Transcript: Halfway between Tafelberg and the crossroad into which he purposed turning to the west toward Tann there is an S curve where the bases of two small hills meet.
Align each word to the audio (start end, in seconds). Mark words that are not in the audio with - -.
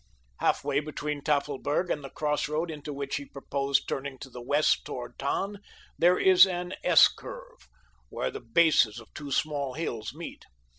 Halfway 0.39 0.79
between 0.79 1.21
Tafelberg 1.21 1.91
and 1.91 2.03
the 2.03 2.09
crossroad 2.09 2.71
into 2.71 2.91
which 2.91 3.17
he 3.17 3.25
purposed 3.25 3.87
turning 3.87 4.17
to 4.17 4.31
the 4.31 4.41
west 4.41 4.83
toward 4.83 5.19
Tann 5.19 5.59
there 5.95 6.17
is 6.17 6.47
an 6.47 6.73
S 6.83 7.07
curve 7.07 7.67
where 8.09 8.31
the 8.31 8.41
bases 8.41 8.99
of 8.99 9.13
two 9.13 9.31
small 9.31 9.75
hills 9.75 10.11
meet. 10.11 10.45